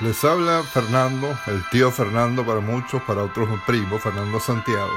[0.00, 4.92] Les habla Fernando, el tío Fernando para muchos, para otros un primo, Fernando Santiago.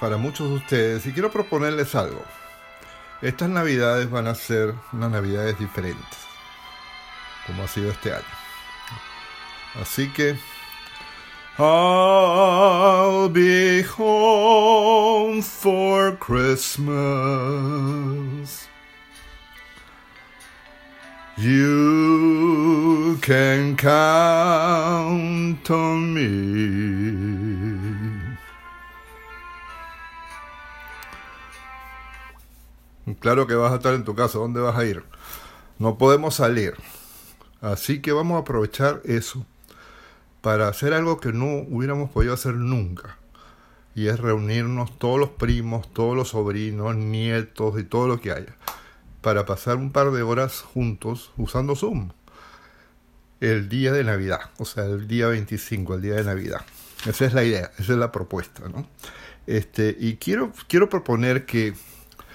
[0.00, 2.24] Para muchos de ustedes, y quiero proponerles algo.
[3.22, 6.18] Estas navidades van a ser unas navidades diferentes,
[7.46, 8.24] como ha sido este año.
[9.80, 10.36] Así que
[11.58, 16.90] I'll be home for Christmas.
[21.36, 21.89] You
[23.20, 27.10] can count on me.
[33.20, 34.38] Claro que vas a estar en tu casa.
[34.38, 35.04] ¿Dónde vas a ir?
[35.78, 36.74] No podemos salir.
[37.60, 39.44] Así que vamos a aprovechar eso
[40.40, 43.18] para hacer algo que no hubiéramos podido hacer nunca.
[43.94, 48.56] Y es reunirnos todos los primos, todos los sobrinos, nietos y todo lo que haya
[49.20, 52.10] para pasar un par de horas juntos usando Zoom.
[53.40, 56.60] El día de Navidad, o sea, el día 25, el día de Navidad.
[57.06, 58.86] Esa es la idea, esa es la propuesta, ¿no?
[59.46, 61.74] Este, y quiero, quiero proponer que,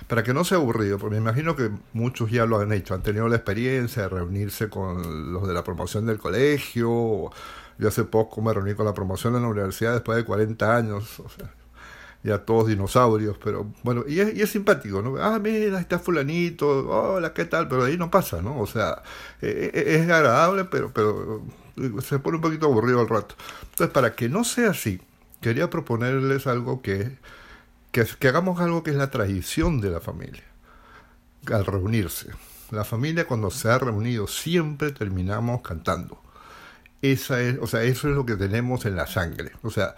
[0.08, 3.03] para que no sea aburrido, porque me imagino que muchos ya lo han hecho, han
[3.03, 7.31] tenido la experiencia de reunirse con los de la promoción del colegio.
[7.78, 11.19] Yo hace poco me reuní con la promoción de la universidad después de 40 años.
[11.19, 11.52] O sea,
[12.26, 15.18] ya todos dinosaurios, pero bueno, y es, y es, simpático, ¿no?
[15.22, 17.68] Ah, mira, está fulanito, hola, ¿qué tal?
[17.68, 18.59] Pero ahí no pasa, ¿no?
[18.59, 19.04] O sea,
[19.44, 21.44] eh, eh, es agradable, pero, pero
[22.02, 23.36] se pone un poquito aburrido al rato.
[23.70, 25.00] Entonces, para que no sea así,
[25.40, 27.16] quería proponerles algo que,
[27.92, 30.46] que, que hagamos algo que es la tradición de la familia,
[31.46, 32.31] al reunirse.
[32.72, 36.20] La familia cuando se ha reunido siempre terminamos cantando.
[37.03, 39.52] Esa es, o sea, eso es lo que tenemos en la sangre.
[39.62, 39.96] O sea,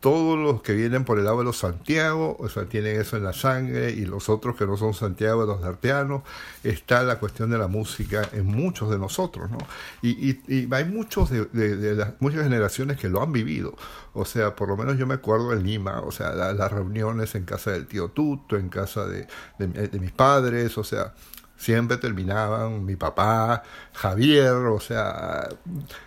[0.00, 3.24] todos los que vienen por el lado de los Santiago, o sea, tienen eso en
[3.24, 6.22] la sangre, y los otros que no son Santiago, los arteanos,
[6.64, 9.58] está la cuestión de la música en muchos de nosotros, ¿no?
[10.00, 13.74] Y, y, y hay muchos de, las muchas generaciones que lo han vivido,
[14.14, 17.34] o sea, por lo menos yo me acuerdo en Lima, o sea, la, las reuniones
[17.34, 19.26] en casa del tío Tuto, en casa de,
[19.58, 21.12] de mis padres, o sea,
[21.60, 23.62] siempre terminaban mi papá,
[23.92, 25.46] Javier, o sea,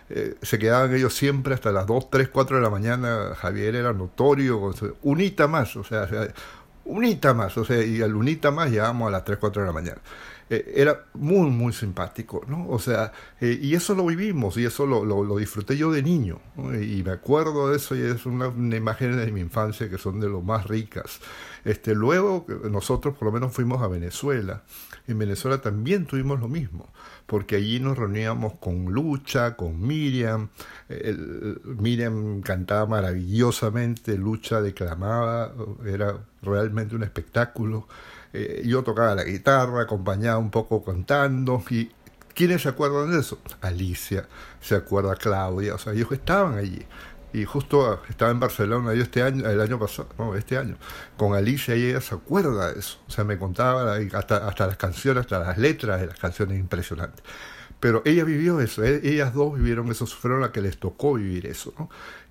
[0.10, 3.94] eh, se quedaban ellos siempre hasta las 2, 3, 4 de la mañana, Javier era
[3.94, 6.08] notorio, unita más, o sea,
[6.86, 9.74] unita más, o sea, y al unita más llegábamos a las 3, 4 de la
[9.74, 10.02] mañana.
[10.50, 12.68] Eh, era muy, muy simpático, ¿no?
[12.70, 16.40] O sea, eh, y eso lo vivimos, y eso lo, lo, disfruté yo de niño,
[16.82, 20.20] y me acuerdo de eso, y es una, una imagen de mi infancia que son
[20.20, 21.20] de lo más ricas.
[21.66, 24.64] Este, luego nosotros por lo menos fuimos a Venezuela.
[25.08, 26.94] En Venezuela también tuvimos lo mismo,
[27.26, 30.50] porque allí nos reuníamos con Lucha, con Miriam.
[31.64, 35.54] Miriam cantaba maravillosamente, Lucha declamaba,
[35.86, 37.88] era realmente un espectáculo.
[38.34, 41.92] Eh, yo tocaba la guitarra, acompañaba un poco cantando y
[42.34, 43.38] ¿quiénes se acuerdan de eso?
[43.62, 44.28] Alicia,
[44.60, 46.86] se acuerda Claudia, o sea, ellos estaban allí
[47.34, 50.78] y justo estaba en Barcelona yo este año, el año pasado, este año,
[51.18, 53.00] con Alicia y ella se acuerda de eso.
[53.08, 57.24] O sea, me contaba hasta, hasta las canciones, hasta las letras de las canciones impresionantes.
[57.80, 61.74] Pero ella vivió eso, ellas dos vivieron eso, fueron las que les tocó vivir eso.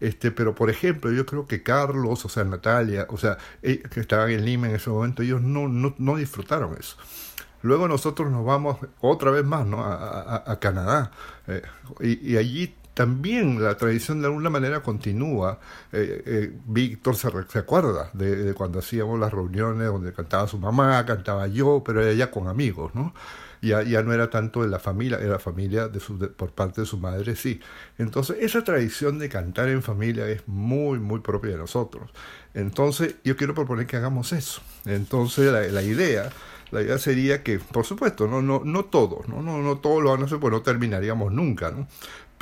[0.00, 4.30] Este, pero por ejemplo, yo creo que Carlos, o sea, Natalia, o sea, que estaban
[4.30, 6.96] en Lima en ese momento, ellos no, no, no disfrutaron eso.
[7.60, 9.84] Luego nosotros nos vamos otra vez más, ¿no?
[9.84, 11.10] A, Canadá.
[11.46, 11.62] Eh,
[12.00, 15.58] y allí también la tradición de alguna manera continúa.
[15.92, 21.04] Eh, eh, Víctor se, se acuerda de, cuando hacíamos las reuniones donde cantaba su mamá,
[21.06, 23.14] cantaba yo, pero era ya con amigos, ¿no?
[23.62, 26.98] Ya, ya no era tanto de la familia, era familia de por parte de su
[26.98, 27.60] madre, sí.
[27.96, 32.10] Entonces, esa tradición de cantar en familia es muy, muy propia de nosotros.
[32.54, 34.62] Entonces, yo quiero proponer que hagamos eso.
[34.84, 36.30] Entonces, la, la idea
[36.72, 39.42] la idea sería que, por supuesto, no, no, no todos, ¿no?
[39.42, 41.86] No, no todos lo van a hacer, pues no terminaríamos nunca, ¿no?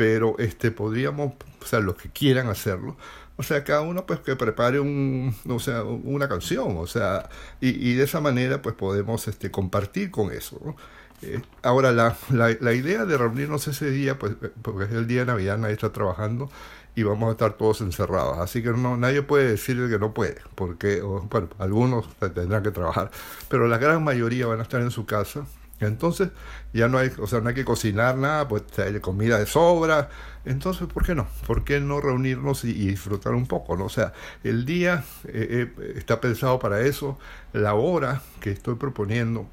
[0.00, 2.96] Pero este, podríamos, o sea, los que quieran hacerlo,
[3.36, 7.28] o sea, cada uno pues que prepare un, o sea, una canción, o sea,
[7.60, 10.74] y, y de esa manera pues podemos este, compartir con eso.
[11.20, 15.20] Eh, ahora, la, la, la, idea de reunirnos ese día, pues, porque es el día
[15.20, 16.50] de Navidad, nadie está trabajando
[16.94, 18.38] y vamos a estar todos encerrados.
[18.38, 23.10] Así que no, nadie puede decir que no puede, porque, bueno, algunos tendrán que trabajar,
[23.50, 25.44] pero la gran mayoría van a estar en su casa.
[25.80, 26.30] Entonces,
[26.72, 30.10] ya no hay, o sea, no hay que cocinar nada, pues hay comida de sobra.
[30.44, 31.26] Entonces, ¿por qué no?
[31.46, 33.76] ¿Por qué no reunirnos y, disfrutar un poco?
[33.76, 33.86] ¿no?
[33.86, 34.12] O sea,
[34.44, 37.18] el día eh, eh, está pensado para eso,
[37.52, 39.46] la hora que estoy proponiendo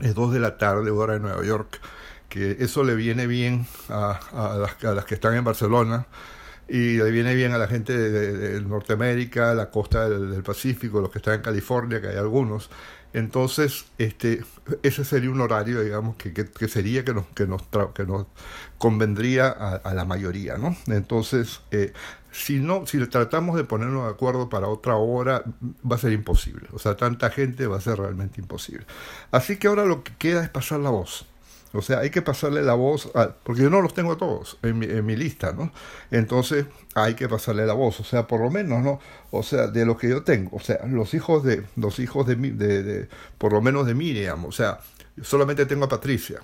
[0.00, 1.80] es 2 de la tarde, hora de Nueva York,
[2.28, 6.06] que eso le viene bien a, a, las, a las, que están en Barcelona.
[6.68, 11.18] y le viene bien a la gente de, Norteamérica, la costa del, Pacífico, los que
[11.18, 12.70] están en California, que hay algunos.
[13.14, 14.44] Entonces, este,
[14.82, 17.62] ese sería un horario, digamos, que, que, sería que nos, que nos,
[17.94, 18.26] que nos
[18.76, 20.76] convendría a, la mayoría, ¿no?
[20.88, 21.92] Entonces, eh,
[22.32, 25.44] si no, si tratamos de ponernos de acuerdo para otra hora,
[25.88, 26.68] va a ser imposible.
[26.72, 28.84] O sea, tanta gente va a ser realmente imposible.
[29.30, 31.24] Así que ahora lo que queda es pasar la voz.
[31.74, 33.10] O sea, hay que pasarle la voz,
[33.42, 35.72] porque yo no los tengo todos en mi, en mi, lista, ¿no?
[36.10, 39.00] Entonces hay que pasarle la voz, o sea, por lo menos, ¿no?
[39.32, 42.36] O sea, de lo que yo tengo, o sea, los hijos de, los hijos de,
[42.36, 44.78] de, de por lo menos de Miriam, o sea,
[45.22, 46.40] solamente tengo a Patricia.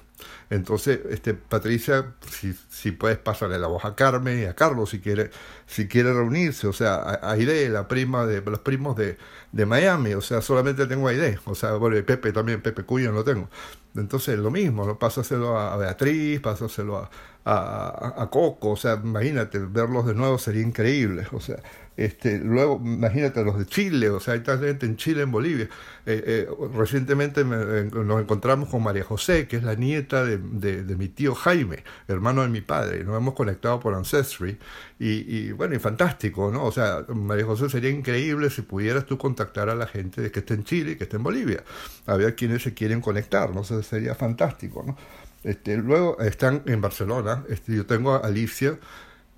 [0.51, 5.01] Entonces, este, Patricia, si, si puedes pasarle la voz a Carmen y a Carlos si
[5.01, 5.31] quiere,
[5.67, 9.17] si quiere reunirse, o sea, a Aide, la prima de los primos de,
[9.53, 12.85] de Miami, o sea, solamente tengo a Aide, o sea, bueno, y Pepe también, Pepe
[12.85, 13.49] Cuyo no tengo.
[13.97, 14.99] Entonces, lo mismo, ¿no?
[14.99, 17.11] pásaselo a Beatriz, pásaselo a,
[17.45, 21.57] a, a, Coco, o sea, imagínate, verlos de nuevo sería increíble, o sea,
[22.01, 25.69] este, luego, imagínate los de Chile, o sea, hay tanta gente en Chile, en Bolivia.
[26.07, 30.39] Eh, eh, recientemente nos encontramos con María José, que es la nieta de,
[30.83, 34.59] de, mi tío Jaime, hermano de mi padre, nos hemos conectado por Ancestry,
[34.99, 36.65] y, y, bueno, y fantástico, ¿no?
[36.65, 40.55] O sea, María José sería increíble si pudieras tú contactar a la gente que esté
[40.55, 41.65] en Chile y que esté en Bolivia,
[42.07, 43.61] a ver quiénes se quieren conectar, ¿no?
[43.61, 44.97] O sería fantástico, ¿no?
[45.43, 48.79] Este, luego están en Barcelona, este, yo tengo a Alicia,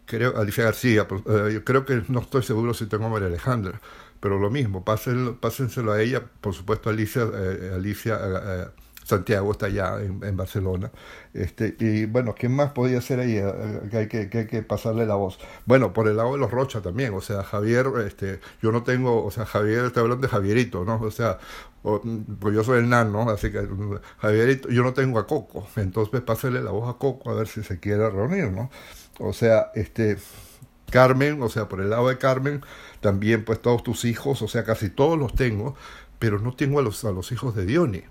[0.06, 3.28] creo, Alicia García, pues, eh, yo creo que no estoy seguro si tengo a María
[3.28, 3.80] Alejandra,
[4.20, 8.66] pero lo mismo, pásenlo, pásenselo a ella, por supuesto Alicia, eh, Alicia eh,
[9.04, 10.90] Santiago está allá en, Barcelona.
[11.34, 13.40] Este, y bueno, ¿quién más podía ser ahí?
[13.90, 15.38] Que hay que, que hay que pasarle la voz.
[15.66, 19.24] Bueno, por el lado de los Rocha también, o sea, Javier, este, yo no tengo,
[19.24, 21.00] o sea, Javier, está hablando de Javierito, ¿no?
[21.00, 21.38] O sea,
[21.82, 23.66] pues yo soy el nano, así que
[24.18, 27.62] Javierito, yo no tengo a Coco, entonces pásale la voz a Coco a ver si
[27.64, 28.70] se quiere reunir, ¿no?
[29.18, 30.16] O sea, este,
[30.90, 32.62] Carmen, o sea, por el lado de Carmen,
[33.00, 35.74] también pues todos tus hijos, o sea, casi todos los tengo,
[36.18, 38.04] pero no tengo a los, a los hijos de Diony.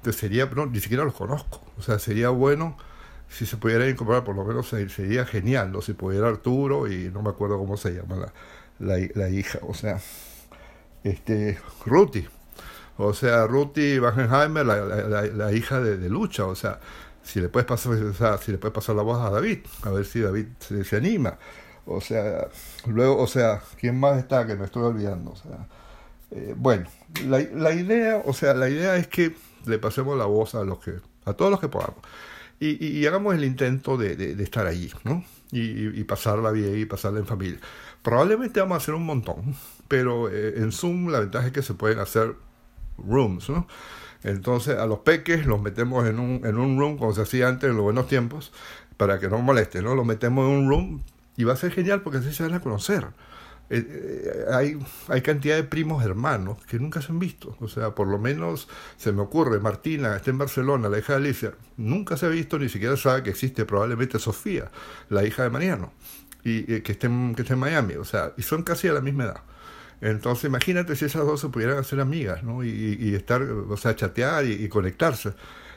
[0.00, 1.60] Entonces sería, no, ni siquiera los conozco.
[1.76, 2.78] O sea, sería bueno
[3.28, 5.82] si se pudiera incorporar, por lo menos sería genial, ¿no?
[5.82, 8.16] Si pudiera Arturo y no me acuerdo cómo se llama
[8.78, 10.00] la, la, hija, o sea,
[11.04, 12.26] este, Ruti.
[12.96, 16.80] O sea, Ruti Wagenheimer, la, la, la hija de, de, Lucha, o sea,
[17.22, 19.90] si le puedes pasar, o sea, si le puedes pasar la voz a David, a
[19.90, 21.38] ver si David se, anima.
[21.84, 22.48] O sea,
[22.86, 25.32] luego, o sea, ¿quién más está que me estoy olvidando?
[25.32, 25.66] O sea,
[26.30, 26.86] eh, bueno,
[27.26, 29.34] la, la idea, o sea, la idea es que
[29.66, 31.98] le pasemos la voz a los que, a todos los que podamos.
[32.58, 35.24] Y, y, hagamos el intento de, de, estar allí, ¿no?
[35.50, 37.58] Y, y, pasarla bien y pasarla en familia.
[38.02, 39.56] Probablemente vamos a hacer un montón,
[39.88, 42.34] pero eh, en Zoom la ventaja es que se pueden hacer
[42.98, 43.66] rooms, ¿no?
[44.22, 47.70] Entonces a los peques los metemos en un, en un room, como se hacía antes
[47.70, 48.52] en los buenos tiempos,
[48.98, 49.94] para que no molesten, ¿no?
[49.94, 51.02] Los metemos en un room
[51.36, 53.06] y va a ser genial porque así se van a conocer.
[53.72, 54.76] Eh, eh, hay,
[55.06, 57.56] hay cantidad de primos hermanos que nunca se han visto.
[57.60, 61.18] O sea, por lo menos se me ocurre, Martina está en Barcelona, la hija de
[61.20, 64.70] Alicia, nunca se ha visto, ni siquiera sabe que existe probablemente Sofía,
[65.08, 65.92] la hija de Mariano,
[66.42, 67.94] y eh, que, esté en, que en Miami.
[67.94, 69.42] O sea, y son casi a la misma edad.
[70.00, 72.64] Entonces, imagínate si esas dos se pudieran hacer amigas, ¿no?
[72.64, 75.34] Y, y estar, o sea, chatear y, conectarse.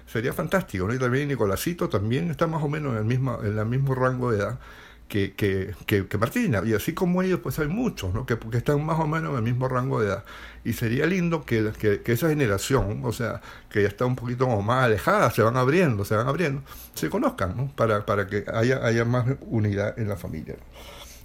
[0.07, 0.93] Sería fantástico, ¿no?
[0.93, 4.31] Y también Nicolásito también está más o menos en el mismo, en el mismo rango
[4.31, 4.59] de edad
[5.07, 6.61] que, que, que, Martina.
[6.65, 8.25] Y así como ellos, pues hay muchos, ¿no?
[8.25, 10.25] Que, que, están más o menos en el mismo rango de edad.
[10.63, 14.85] Y sería lindo que, que, esa generación, o sea, que ya está un poquito más
[14.85, 16.61] alejada, se van abriendo, se van abriendo,
[16.93, 17.71] se conozcan, ¿no?
[17.75, 20.55] Para, para que haya, haya más unidad en la familia.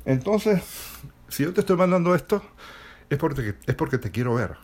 [0.05, 0.63] Entonces,
[1.29, 2.43] si yo te estoy mandando esto,
[3.11, 4.57] es porque, es porque te quiero ver.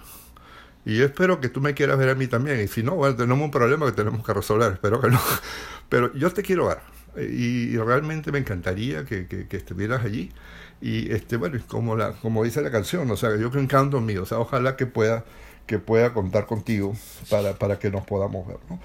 [0.85, 2.61] Y yo espero que tú me quieras ver a mí también.
[2.61, 4.73] Y si no, bueno, tenemos un problema que tenemos que resolver.
[4.73, 5.21] Espero que no.
[5.89, 6.79] Pero yo te quiero ver.
[7.17, 10.31] Y, realmente me encantaría que, que, estuvieras allí.
[10.81, 14.01] Y este, bueno, como, la, como dice la canción, o sea, yo creo en canto
[14.01, 14.23] mío.
[14.23, 15.25] O sea, ojalá que pueda,
[15.67, 16.95] que pueda contar contigo
[17.31, 18.59] para, para que nos podamos ver.
[18.69, 18.81] ¿no?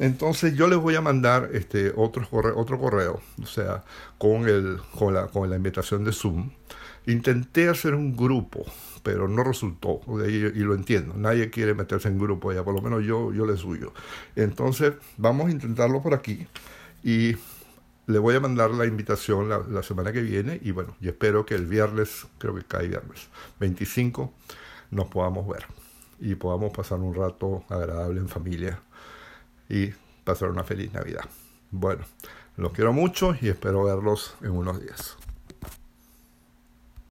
[0.00, 3.84] Entonces yo les voy a mandar este otro correo, otro correo, o sea,
[4.16, 6.50] con el con la con la invitación de Zoom.
[7.06, 8.64] Intenté hacer un grupo,
[9.02, 11.14] pero no resultó, y, y, lo entiendo.
[11.16, 13.92] Nadie quiere meterse en grupo ya, por lo menos yo yo le suyo.
[14.36, 16.46] Entonces, vamos a intentarlo por aquí
[17.04, 17.36] y
[18.06, 21.54] le voy a mandar la invitación la, semana que viene y bueno, yo espero que
[21.54, 23.28] el viernes, creo que cae viernes
[23.60, 24.32] 25
[24.90, 25.66] nos podamos ver
[26.18, 28.80] y podamos pasar un rato agradable en familia
[29.68, 29.92] y
[30.24, 31.24] pasar una feliz Navidad.
[31.70, 32.04] Bueno,
[32.56, 35.16] los quiero mucho y espero verlos en unos días.